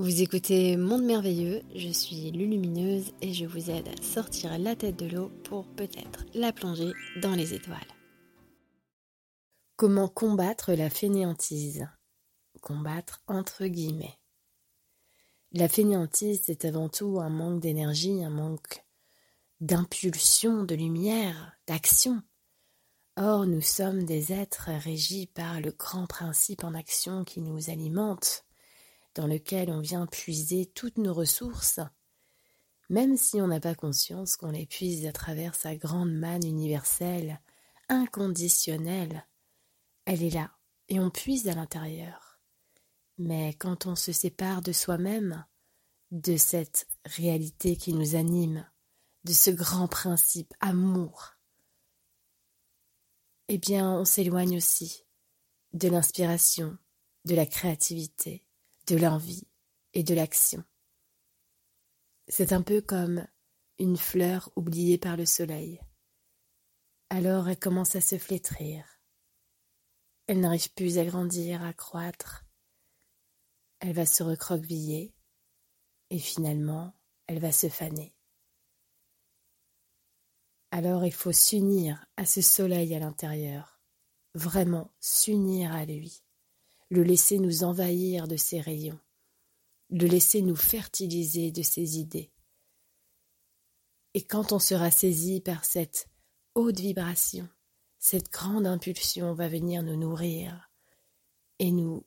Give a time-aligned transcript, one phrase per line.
[0.00, 4.96] Vous écoutez Monde Merveilleux, je suis Lulumineuse et je vous aide à sortir la tête
[4.96, 7.76] de l'eau pour peut-être la plonger dans les étoiles.
[9.76, 11.86] Comment combattre la fainéantise?
[12.62, 14.18] Combattre entre guillemets.
[15.52, 18.82] La fainéantise, c'est avant tout un manque d'énergie, un manque
[19.60, 22.22] d'impulsion, de lumière, d'action.
[23.18, 28.46] Or, nous sommes des êtres régis par le grand principe en action qui nous alimente
[29.14, 31.80] dans lequel on vient puiser toutes nos ressources,
[32.88, 37.40] même si on n'a pas conscience qu'on les puise à travers sa grande manne universelle,
[37.88, 39.26] inconditionnelle.
[40.04, 40.50] Elle est là,
[40.88, 42.40] et on puise à l'intérieur.
[43.18, 45.44] Mais quand on se sépare de soi-même,
[46.10, 48.66] de cette réalité qui nous anime,
[49.24, 51.34] de ce grand principe amour,
[53.48, 55.04] eh bien on s'éloigne aussi
[55.72, 56.76] de l'inspiration,
[57.24, 58.44] de la créativité,
[58.90, 59.46] de l'envie
[59.92, 60.64] et de l'action.
[62.26, 63.24] C'est un peu comme
[63.78, 65.80] une fleur oubliée par le soleil.
[67.08, 68.84] Alors elle commence à se flétrir.
[70.26, 72.44] Elle n'arrive plus à grandir, à croître.
[73.78, 75.14] Elle va se recroqueviller
[76.10, 76.92] et finalement
[77.28, 78.12] elle va se faner.
[80.72, 83.80] Alors il faut s'unir à ce soleil à l'intérieur,
[84.34, 86.24] vraiment s'unir à lui
[86.90, 88.98] le laisser nous envahir de ses rayons,
[89.90, 92.32] le laisser nous fertiliser de ses idées.
[94.14, 96.08] Et quand on sera saisi par cette
[96.56, 97.48] haute vibration,
[97.98, 100.70] cette grande impulsion va venir nous nourrir
[101.60, 102.04] et nous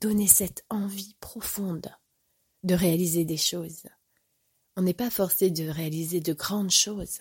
[0.00, 1.90] donner cette envie profonde
[2.62, 3.86] de réaliser des choses.
[4.76, 7.20] On n'est pas forcé de réaliser de grandes choses,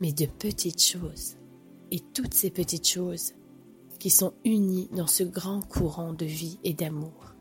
[0.00, 1.36] mais de petites choses.
[1.90, 3.34] Et toutes ces petites choses
[4.06, 7.35] qui sont unis dans ce grand courant de vie et d'amour.